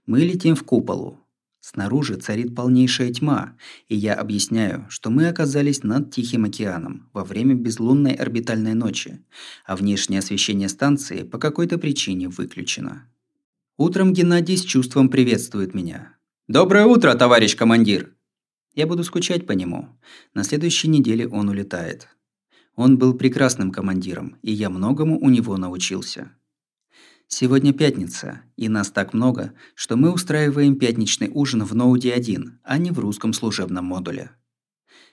Мы 0.06 0.20
летим 0.20 0.54
в 0.54 0.62
куполу. 0.64 1.20
Снаружи 1.60 2.16
царит 2.16 2.54
полнейшая 2.54 3.10
тьма, 3.12 3.56
и 3.88 3.96
я 3.96 4.14
объясняю, 4.14 4.86
что 4.90 5.10
мы 5.10 5.28
оказались 5.28 5.82
над 5.82 6.12
Тихим 6.12 6.44
океаном 6.44 7.08
во 7.14 7.24
время 7.24 7.54
безлунной 7.54 8.12
орбитальной 8.12 8.74
ночи, 8.74 9.24
а 9.64 9.74
внешнее 9.74 10.18
освещение 10.18 10.68
станции 10.68 11.22
по 11.22 11.38
какой-то 11.38 11.78
причине 11.78 12.28
выключено. 12.28 13.08
Утром 13.78 14.12
Геннадий 14.12 14.58
с 14.58 14.62
чувством 14.62 15.08
приветствует 15.08 15.74
меня. 15.74 16.16
«Доброе 16.48 16.84
утро, 16.84 17.14
товарищ 17.14 17.56
командир!» 17.56 18.14
Я 18.74 18.86
буду 18.86 19.02
скучать 19.02 19.46
по 19.46 19.52
нему. 19.52 19.88
На 20.34 20.44
следующей 20.44 20.88
неделе 20.88 21.26
он 21.26 21.48
улетает. 21.48 22.08
Он 22.76 22.98
был 22.98 23.14
прекрасным 23.14 23.70
командиром, 23.70 24.36
и 24.42 24.52
я 24.52 24.70
многому 24.70 25.18
у 25.18 25.30
него 25.30 25.56
научился. 25.56 26.32
Сегодня 27.28 27.72
пятница, 27.72 28.42
и 28.56 28.68
нас 28.68 28.90
так 28.90 29.14
много, 29.14 29.54
что 29.74 29.96
мы 29.96 30.12
устраиваем 30.12 30.76
пятничный 30.76 31.30
ужин 31.32 31.64
в 31.64 31.74
Ноуде-1, 31.74 32.50
а 32.62 32.78
не 32.78 32.90
в 32.90 32.98
русском 32.98 33.32
служебном 33.32 33.86
модуле. 33.86 34.30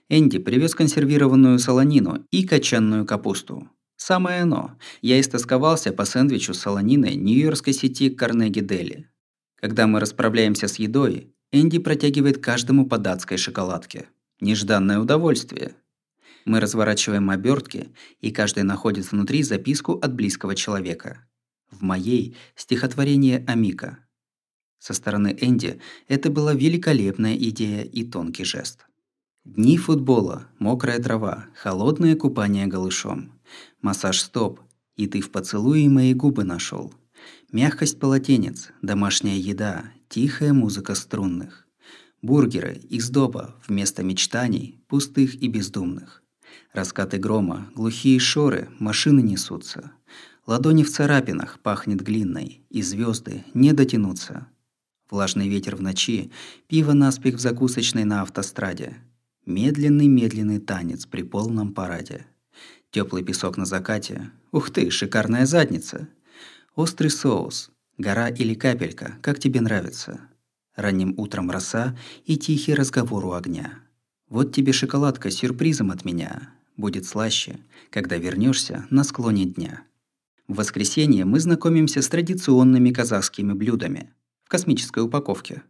Энди 0.10 0.39
привез 0.39 0.75
консервированную 0.75 1.58
солонину 1.58 2.25
и 2.32 2.46
качанную 2.46 3.06
капусту. 3.06 3.70
Самое 3.96 4.41
оно. 4.41 4.77
Я 5.01 5.20
истосковался 5.22 5.94
по 5.94 6.06
сэндвичу 6.06 6.53
с 6.53 6.60
солониной 6.60 7.15
нью-йоркской 7.15 7.72
сети 7.72 8.10
Карнеги 8.10 8.60
Дели. 8.60 9.10
Когда 9.56 9.88
мы 9.88 10.00
расправляемся 10.00 10.68
с 10.68 10.80
едой, 10.80 11.34
Энди 11.51 11.77
протягивает 11.77 12.39
каждому 12.39 12.88
по 12.88 12.98
датской 12.98 13.38
шоколадке. 13.38 14.10
Нежданное 14.39 15.00
удовольствие. 15.00 15.75
Мы 16.45 16.60
разворачиваем 16.60 17.29
обертки, 17.29 17.89
и 18.19 18.31
каждый 18.31 18.63
находит 18.63 19.12
внутри 19.12 19.43
записку 19.43 19.93
от 19.93 20.13
близкого 20.13 20.55
человека. 20.55 21.25
В 21.69 21.81
моей– 21.81 22.36
стихотворение 22.55 23.43
Амика. 23.48 24.00
Со 24.79 24.93
стороны 24.93 25.38
Энди 25.39 25.79
это 26.07 26.31
была 26.31 26.53
великолепная 26.53 27.36
идея 27.36 27.83
и 27.83 28.03
тонкий 28.03 28.43
жест. 28.43 28.86
Дни 29.45 29.77
футбола, 29.77 30.48
мокрая 30.60 31.00
трава, 31.00 31.45
холодное 31.55 32.15
купание 32.15 32.67
голышом. 32.67 33.39
Массаж 33.81 34.19
стоп, 34.19 34.60
и 34.95 35.07
ты 35.07 35.21
в 35.21 35.31
поцелуе 35.31 35.88
мои 35.89 36.13
губы 36.13 36.43
нашел. 36.43 36.93
Мягкость 37.51 38.00
полотенец, 38.00 38.69
домашняя 38.81 39.38
еда, 39.38 39.91
тихая 40.10 40.53
музыка 40.53 40.95
струнных. 40.95 41.67
Бургеры 42.21 42.75
из 42.89 43.10
доба 43.10 43.55
вместо 43.67 44.03
мечтаний, 44.03 44.83
пустых 44.88 45.36
и 45.36 45.48
бездумных. 45.48 46.21
Раскаты 46.74 47.17
грома, 47.17 47.70
глухие 47.75 48.20
шоры, 48.20 48.70
машины 48.79 49.22
несутся. 49.22 49.91
Ладони 50.48 50.84
в 50.84 50.89
царапинах 50.89 51.60
пахнет 51.60 52.01
глиной, 52.01 52.62
и 52.70 52.81
звезды 52.81 53.43
не 53.53 53.74
дотянутся. 53.74 54.48
Влажный 55.10 55.50
ветер 55.50 55.75
в 55.75 55.81
ночи, 55.81 56.31
пиво 56.67 56.93
наспех 56.93 57.36
в 57.36 57.39
закусочной 57.39 58.05
на 58.05 58.22
автостраде. 58.22 58.98
Медленный-медленный 59.46 60.60
танец 60.60 61.05
при 61.05 61.24
полном 61.24 61.74
параде. 61.74 62.25
Теплый 62.91 63.24
песок 63.24 63.58
на 63.58 63.65
закате. 63.65 64.31
Ух 64.51 64.72
ты, 64.72 64.89
шикарная 64.89 65.46
задница. 65.46 66.08
Острый 66.75 67.10
соус. 67.10 67.72
Гора 67.98 68.29
или 68.29 68.53
капелька, 68.53 69.15
как 69.22 69.39
тебе 69.39 69.62
нравится. 69.62 70.22
Ранним 70.75 71.13
утром 71.17 71.51
роса 71.51 71.98
и 72.25 72.38
тихий 72.38 72.74
разговор 72.74 73.25
у 73.25 73.34
огня. 73.34 73.79
Вот 74.31 74.53
тебе 74.55 74.71
шоколадка 74.71 75.29
с 75.29 75.35
сюрпризом 75.35 75.91
от 75.91 76.05
меня. 76.05 76.53
Будет 76.77 77.05
слаще, 77.05 77.59
когда 77.89 78.15
вернешься 78.15 78.88
на 78.89 79.03
склоне 79.03 79.43
дня. 79.43 79.83
В 80.47 80.55
воскресенье 80.55 81.25
мы 81.25 81.41
знакомимся 81.41 82.01
с 82.01 82.07
традиционными 82.07 82.91
казахскими 82.91 83.51
блюдами 83.51 84.13
в 84.45 84.47
космической 84.47 85.03
упаковке. 85.03 85.63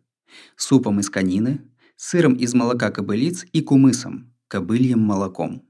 Супом 0.56 1.00
из 1.00 1.10
конины, 1.10 1.62
сыром 1.96 2.36
из 2.36 2.54
молока 2.54 2.92
кобылиц 2.92 3.48
и 3.52 3.62
кумысом, 3.62 4.32
кобыльем 4.48 5.00
молоком. 5.00 5.68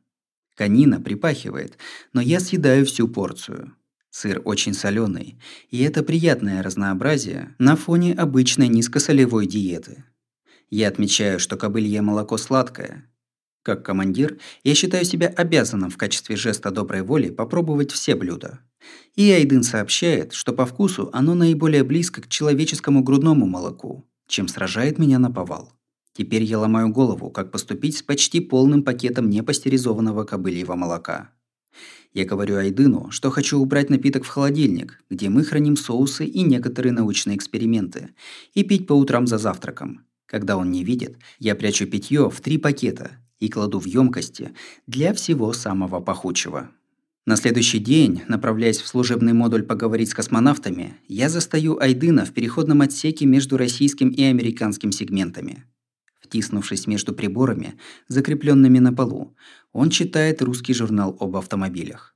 Конина 0.58 1.00
припахивает, 1.00 1.78
но 2.12 2.20
я 2.20 2.42
съедаю 2.42 2.86
всю 2.86 3.08
порцию. 3.08 3.74
Сыр 4.10 4.42
очень 4.44 4.74
соленый, 4.74 5.40
и 5.70 5.82
это 5.82 6.04
приятное 6.04 6.62
разнообразие 6.62 7.56
на 7.58 7.78
фоне 7.78 8.14
обычной 8.14 8.68
низкосолевой 8.68 9.48
диеты. 9.48 10.04
Я 10.72 10.88
отмечаю, 10.88 11.40
что 11.40 11.58
кобылье 11.58 12.02
молоко 12.02 12.38
сладкое. 12.38 13.06
Как 13.62 13.86
командир, 13.86 14.40
я 14.64 14.74
считаю 14.74 15.06
себя 15.06 15.28
обязанным 15.28 15.92
в 15.92 15.98
качестве 15.98 16.36
жеста 16.36 16.72
доброй 16.72 17.04
воли 17.04 17.30
попробовать 17.30 17.92
все 17.92 18.16
блюда. 18.16 18.62
И 19.16 19.30
Айдын 19.30 19.64
сообщает, 19.64 20.34
что 20.34 20.54
по 20.54 20.66
вкусу 20.66 21.10
оно 21.14 21.36
наиболее 21.36 21.84
близко 21.84 22.22
к 22.22 22.30
человеческому 22.30 23.04
грудному 23.04 23.46
молоку, 23.46 24.10
чем 24.28 24.48
сражает 24.48 24.98
меня 24.98 25.20
на 25.20 25.30
повал. 25.30 25.74
Теперь 26.14 26.44
я 26.44 26.58
ломаю 26.58 26.90
голову, 26.90 27.30
как 27.30 27.52
поступить 27.52 27.98
с 27.98 28.02
почти 28.02 28.40
полным 28.40 28.84
пакетом 28.84 29.30
непастеризованного 29.30 30.24
кобыльего 30.24 30.76
молока. 30.76 31.32
Я 32.14 32.26
говорю 32.26 32.58
Айдыну, 32.58 33.12
что 33.12 33.30
хочу 33.30 33.60
убрать 33.60 33.90
напиток 33.90 34.24
в 34.24 34.28
холодильник, 34.28 35.02
где 35.10 35.30
мы 35.30 35.44
храним 35.44 35.78
соусы 35.78 36.26
и 36.26 36.42
некоторые 36.42 36.94
научные 36.94 37.38
эксперименты, 37.38 38.10
и 38.54 38.64
пить 38.64 38.88
по 38.88 38.94
утрам 38.94 39.28
за 39.28 39.38
завтраком. 39.38 40.06
Когда 40.32 40.56
он 40.56 40.72
не 40.72 40.86
видит, 40.86 41.18
я 41.40 41.56
прячу 41.56 41.86
питье 41.86 42.30
в 42.30 42.40
три 42.40 42.58
пакета 42.58 43.12
и 43.40 43.50
кладу 43.50 43.82
в 43.82 43.86
емкости 43.86 44.54
для 44.88 45.14
всего 45.14 45.52
самого 45.52 46.00
пахучего. 46.00 46.72
На 47.26 47.36
следующий 47.36 47.80
день, 47.80 48.22
направляясь 48.30 48.80
в 48.80 48.88
служебный 48.88 49.34
модуль 49.34 49.64
поговорить 49.64 50.10
с 50.10 50.14
космонавтами, 50.14 50.96
я 51.10 51.28
застаю 51.28 51.78
Айдына 51.82 52.24
в 52.24 52.32
переходном 52.32 52.80
отсеке 52.80 53.26
между 53.26 53.58
российским 53.58 54.08
и 54.08 54.24
американским 54.24 54.94
сегментами. 54.94 55.66
Втиснувшись 56.22 56.88
между 56.88 57.14
приборами, 57.14 57.74
закрепленными 58.08 58.80
на 58.80 58.94
полу, 58.94 59.36
он 59.74 59.90
читает 59.90 60.42
русский 60.42 60.74
журнал 60.74 61.18
об 61.20 61.36
автомобилях. 61.36 62.16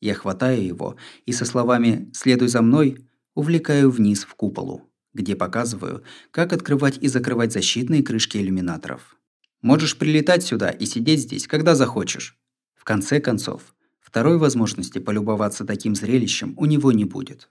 Я 0.00 0.14
хватаю 0.14 0.64
его 0.64 0.94
и 1.26 1.32
со 1.32 1.44
словами 1.44 2.08
«следуй 2.12 2.46
за 2.46 2.62
мной» 2.62 3.04
увлекаю 3.34 3.90
вниз 3.90 4.22
в 4.22 4.36
куполу, 4.36 4.87
где 5.18 5.34
показываю, 5.34 6.02
как 6.30 6.52
открывать 6.52 6.98
и 7.00 7.08
закрывать 7.08 7.52
защитные 7.52 8.04
крышки 8.04 8.38
иллюминаторов. 8.38 9.16
Можешь 9.62 9.98
прилетать 9.98 10.44
сюда 10.44 10.70
и 10.70 10.86
сидеть 10.86 11.20
здесь, 11.20 11.48
когда 11.48 11.74
захочешь. 11.74 12.38
В 12.76 12.84
конце 12.84 13.20
концов, 13.20 13.74
второй 14.00 14.38
возможности 14.38 15.00
полюбоваться 15.00 15.64
таким 15.64 15.96
зрелищем 15.96 16.54
у 16.56 16.66
него 16.66 16.92
не 16.92 17.04
будет. 17.04 17.50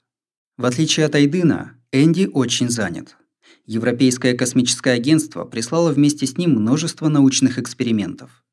В 0.56 0.66
отличие 0.66 1.06
от 1.06 1.16
Айдына, 1.16 1.74
Энди 1.92 2.30
очень 2.34 2.70
занят. 2.70 3.18
Европейское 3.66 4.34
космическое 4.36 4.92
агентство 4.92 5.44
прислало 5.44 5.92
вместе 5.92 6.26
с 6.26 6.38
ним 6.38 6.52
множество 6.52 7.10
научных 7.10 7.60
экспериментов. 7.60 8.46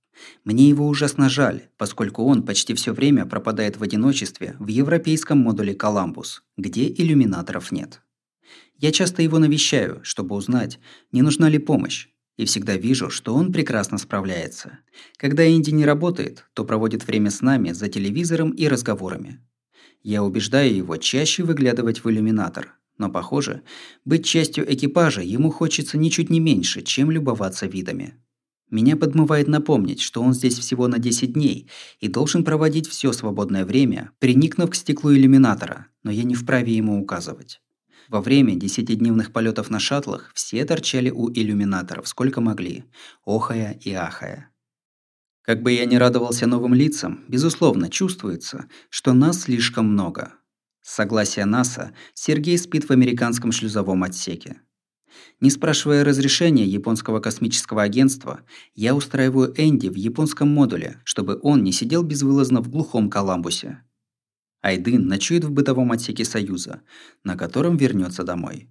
Мне 0.43 0.69
его 0.69 0.89
ужасно 0.89 1.29
жаль, 1.29 1.69
поскольку 1.77 2.25
он 2.25 2.43
почти 2.43 2.75
все 2.75 2.93
время 2.93 3.27
пропадает 3.27 3.77
в 3.77 3.83
одиночестве 3.83 4.57
в 4.59 4.67
европейском 4.67 5.39
модуле 5.39 5.75
«Коламбус», 5.75 6.43
где 6.57 6.89
иллюминаторов 6.89 7.71
нет. 7.71 8.01
Я 8.85 8.93
часто 8.93 9.23
его 9.23 9.39
навещаю, 9.39 10.01
чтобы 10.03 10.37
узнать, 10.37 10.79
не 11.11 11.23
нужна 11.23 11.49
ли 11.49 11.57
помощь, 11.57 12.09
и 12.37 12.45
всегда 12.45 12.77
вижу, 12.77 13.09
что 13.09 13.35
он 13.35 13.51
прекрасно 13.51 13.97
справляется. 13.97 14.81
Когда 15.17 15.49
Инди 15.49 15.71
не 15.71 15.87
работает, 15.87 16.45
то 16.53 16.67
проводит 16.67 17.07
время 17.07 17.31
с 17.31 17.41
нами 17.41 17.73
за 17.73 17.89
телевизором 17.89 18.51
и 18.51 18.69
разговорами. 18.69 19.41
Я 20.03 20.23
убеждаю 20.23 20.77
его 20.77 20.99
чаще 20.99 21.45
выглядывать 21.45 22.05
в 22.05 22.11
иллюминатор, 22.11 22.75
но, 22.99 23.09
похоже, 23.09 23.63
быть 24.05 24.27
частью 24.27 24.71
экипажа 24.71 25.23
ему 25.23 25.51
хочется 25.51 25.97
ничуть 25.97 26.29
не 26.29 26.39
меньше, 26.39 26.83
чем 26.83 27.11
любоваться 27.11 27.65
видами. 27.65 28.23
Меня 28.69 28.99
подмывает 28.99 29.49
напомнить, 29.49 30.03
что 30.03 30.21
он 30.21 30.35
здесь 30.35 30.59
всего 30.59 30.89
на 30.89 30.99
10 30.99 31.33
дней 31.33 31.71
и 32.01 32.09
должен 32.09 32.45
проводить 32.45 32.87
все 32.87 33.13
свободное 33.13 33.65
время, 33.65 34.11
приникнув 34.19 34.69
к 34.69 34.75
стеклу 34.75 35.15
иллюминатора, 35.15 35.87
но 36.03 36.11
я 36.11 36.25
не 36.25 36.35
вправе 36.35 36.77
ему 36.77 37.01
указывать. 37.01 37.63
Во 38.09 38.21
время 38.21 38.55
десятидневных 38.55 39.33
полетов 39.33 39.71
на 39.71 39.79
шаттлах 39.79 40.31
все 40.35 40.65
торчали 40.65 41.11
у 41.11 41.31
иллюминаторов 41.31 42.09
сколько 42.09 42.41
могли, 42.41 42.85
охая 43.25 43.79
и 43.81 43.93
ахая. 43.93 44.51
Как 45.43 45.63
бы 45.63 45.73
я 45.73 45.85
ни 45.85 45.97
радовался 45.97 46.47
новым 46.47 46.75
лицам, 46.75 47.25
безусловно, 47.29 47.91
чувствуется, 47.91 48.69
что 48.89 49.13
нас 49.13 49.43
слишком 49.43 49.87
много– 49.87 50.33
с 50.85 50.97
согласия 50.97 51.47
НАСА 51.47 51.93
Сергей 52.13 52.59
спит 52.59 52.85
в 52.85 52.91
американском 52.91 53.53
шлюзовом 53.53 54.03
отсеке. 54.03 54.61
Не 55.41 55.49
спрашивая 55.49 56.05
разрешения 56.05 56.67
японского 56.67 57.21
космического 57.21 57.83
агентства, 57.83 58.43
я 58.75 58.95
устраиваю 58.95 59.55
Энди 59.57 59.89
в 59.89 59.95
японском 59.95 60.51
модуле, 60.51 61.01
чтобы 61.05 61.41
он 61.43 61.65
не 61.65 61.73
сидел 61.73 62.03
безвылазно 62.03 62.61
в 62.61 62.69
глухом 62.69 63.09
Коламбусе. 63.09 63.81
Айдын 64.65 65.07
ночует 65.09 65.45
в 65.45 65.51
бытовом 65.51 65.93
отсеке 65.93 66.25
Союза, 66.25 66.81
на 67.23 67.37
котором 67.37 67.77
вернется 67.77 68.25
домой. 68.25 68.71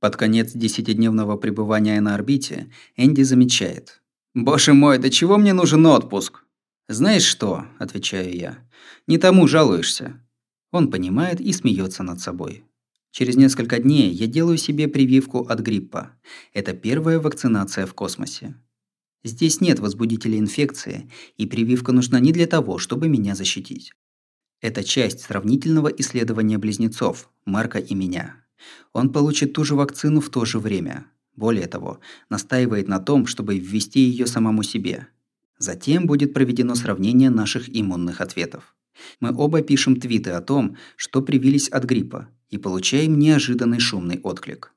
Под 0.00 0.16
конец 0.16 0.52
десятидневного 0.52 1.36
пребывания 1.36 2.00
на 2.00 2.14
орбите 2.14 2.72
Энди 2.96 3.20
замечает. 3.20 4.02
«Боже 4.34 4.72
мой, 4.72 4.96
до 4.96 5.10
чего 5.10 5.36
мне 5.36 5.52
нужен 5.52 5.84
отпуск?» 5.84 6.44
«Знаешь 6.88 7.24
что?»– 7.24 7.66
отвечаю 7.78 8.34
я. 8.34 8.58
«Не 9.06 9.18
тому 9.18 9.46
жалуешься. 9.46 10.24
Он 10.72 10.90
понимает 10.90 11.38
и 11.42 11.52
смеется 11.52 12.02
над 12.02 12.18
собой. 12.18 12.64
Через 13.10 13.36
несколько 13.36 13.78
дней 13.78 14.10
я 14.10 14.26
делаю 14.26 14.56
себе 14.56 14.88
прививку 14.88 15.40
от 15.40 15.60
гриппа. 15.60 16.12
Это 16.54 16.72
первая 16.72 17.20
вакцинация 17.20 17.84
в 17.84 17.92
космосе. 17.92 18.54
Здесь 19.22 19.60
нет 19.60 19.80
возбудителей 19.80 20.38
инфекции, 20.38 21.10
и 21.36 21.44
прививка 21.44 21.92
нужна 21.92 22.20
не 22.20 22.32
для 22.32 22.46
того, 22.46 22.78
чтобы 22.78 23.08
меня 23.08 23.34
защитить. 23.34 23.92
Это 24.60 24.82
часть 24.82 25.20
сравнительного 25.20 25.88
исследования 25.88 26.58
близнецов, 26.58 27.30
Марка 27.44 27.78
и 27.78 27.94
меня. 27.94 28.36
Он 28.92 29.12
получит 29.12 29.52
ту 29.52 29.64
же 29.64 29.74
вакцину 29.74 30.20
в 30.20 30.30
то 30.30 30.44
же 30.44 30.58
время. 30.58 31.06
Более 31.34 31.66
того, 31.66 32.00
настаивает 32.30 32.88
на 32.88 32.98
том, 32.98 33.26
чтобы 33.26 33.58
ввести 33.58 34.00
ее 34.00 34.26
самому 34.26 34.62
себе. 34.62 35.08
Затем 35.58 36.06
будет 36.06 36.32
проведено 36.32 36.74
сравнение 36.74 37.28
наших 37.28 37.68
иммунных 37.68 38.20
ответов. 38.20 38.74
Мы 39.20 39.34
оба 39.36 39.60
пишем 39.60 40.00
твиты 40.00 40.30
о 40.30 40.40
том, 40.40 40.76
что 40.96 41.20
привились 41.20 41.68
от 41.68 41.84
гриппа, 41.84 42.28
и 42.48 42.56
получаем 42.56 43.18
неожиданный 43.18 43.80
шумный 43.80 44.20
отклик. 44.22 44.72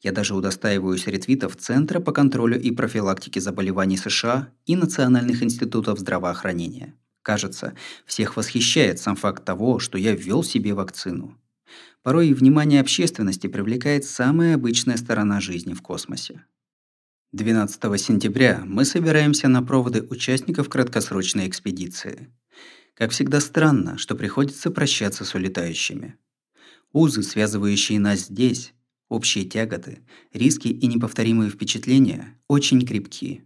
Я 0.00 0.12
даже 0.12 0.34
удостаиваюсь 0.34 1.06
ретвитов 1.06 1.56
Центра 1.56 1.98
по 1.98 2.12
контролю 2.12 2.60
и 2.60 2.70
профилактике 2.70 3.40
заболеваний 3.40 3.96
США 3.96 4.50
и 4.66 4.76
Национальных 4.76 5.42
институтов 5.42 5.98
здравоохранения. 5.98 6.94
Кажется, 7.24 7.74
всех 8.04 8.36
восхищает 8.36 8.98
сам 8.98 9.16
факт 9.16 9.46
того, 9.46 9.78
что 9.78 9.96
я 9.96 10.14
ввел 10.14 10.44
себе 10.44 10.74
вакцину. 10.74 11.40
Порой 12.02 12.34
внимание 12.34 12.82
общественности 12.82 13.46
привлекает 13.46 14.04
самая 14.04 14.56
обычная 14.56 14.98
сторона 14.98 15.40
жизни 15.40 15.72
в 15.72 15.80
космосе. 15.80 16.44
12 17.32 17.80
сентября 17.98 18.62
мы 18.66 18.84
собираемся 18.84 19.48
на 19.48 19.62
проводы 19.62 20.02
участников 20.02 20.68
краткосрочной 20.68 21.48
экспедиции. 21.48 22.30
Как 22.92 23.10
всегда 23.10 23.40
странно, 23.40 23.96
что 23.96 24.16
приходится 24.16 24.70
прощаться 24.70 25.24
с 25.24 25.34
улетающими. 25.34 26.18
Узы, 26.92 27.22
связывающие 27.22 27.98
нас 28.00 28.26
здесь, 28.26 28.74
общие 29.08 29.46
тяготы, 29.46 30.00
риски 30.34 30.68
и 30.68 30.86
неповторимые 30.86 31.48
впечатления 31.48 32.38
очень 32.48 32.86
крепки. 32.86 33.44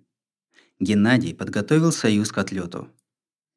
Геннадий 0.81 1.33
подготовил 1.33 1.93
союз 1.93 2.33
к 2.33 2.39
отлету. 2.39 2.89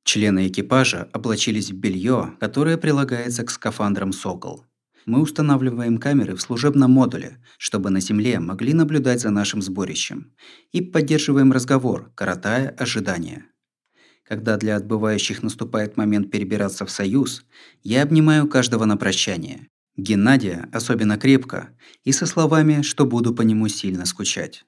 Члены 0.04 0.48
экипажа 0.48 1.10
облачились 1.14 1.72
в 1.72 1.76
белье, 1.76 2.36
которое 2.40 2.78
прилагается 2.78 3.44
к 3.44 3.52
скафандрам 3.52 4.14
«Сокол». 4.14 4.66
Мы 5.06 5.22
устанавливаем 5.22 5.98
камеры 5.98 6.36
в 6.36 6.42
служебном 6.42 6.92
модуле, 6.92 7.40
чтобы 7.58 7.90
на 7.90 8.02
Земле 8.02 8.40
могли 8.40 8.74
наблюдать 8.74 9.22
за 9.22 9.32
нашим 9.32 9.62
сборищем, 9.62 10.34
и 10.72 10.82
поддерживаем 10.82 11.52
разговор, 11.52 12.12
коротая 12.16 12.70
ожидания. 12.70 13.46
Когда 14.24 14.58
для 14.58 14.76
отбывающих 14.76 15.44
наступает 15.44 15.98
момент 15.98 16.32
перебираться 16.32 16.86
в 16.86 16.92
союз, 16.92 17.44
я 17.84 18.04
обнимаю 18.04 18.48
каждого 18.48 18.86
на 18.86 18.96
прощание. 18.96 19.68
Геннадия 19.98 20.70
особенно 20.72 21.18
крепко 21.18 21.72
и 22.04 22.12
со 22.12 22.26
словами, 22.26 22.82
что 22.82 23.06
буду 23.06 23.34
по 23.34 23.42
нему 23.42 23.68
сильно 23.68 24.06
скучать. 24.06 24.66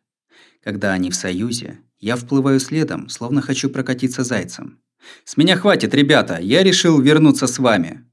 Когда 0.63 0.91
они 0.93 1.12
в 1.12 1.15
союзе, 1.15 1.80
я 2.00 2.17
вплываю 2.17 2.60
следом, 2.60 3.08
словно 3.08 3.41
хочу 3.41 3.69
прокатиться 3.69 4.24
зайцем. 4.24 4.83
«С 5.24 5.38
меня 5.38 5.56
хватит, 5.56 5.94
ребята! 5.94 6.39
Я 6.39 6.63
решил 6.63 7.00
вернуться 7.02 7.48
с 7.48 7.60
вами!» 7.60 8.06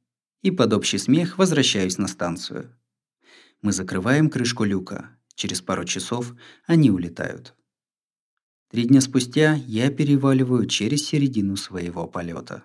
И 0.43 0.51
под 0.51 0.73
общий 0.73 0.99
смех 0.99 1.39
возвращаюсь 1.39 1.99
на 1.99 2.09
станцию. 2.09 2.75
Мы 3.63 3.73
закрываем 3.73 4.31
крышку 4.31 4.65
люка. 4.65 5.17
Через 5.35 5.61
пару 5.61 5.85
часов 5.85 6.35
они 6.67 6.91
улетают. 6.91 7.55
Три 8.71 8.85
дня 8.85 9.01
спустя 9.01 9.55
я 9.67 9.91
переваливаю 9.91 10.67
через 10.67 11.07
середину 11.07 11.57
своего 11.57 12.07
полета. 12.07 12.65